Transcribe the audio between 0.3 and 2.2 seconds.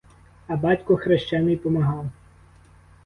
А батько хрещений помагав.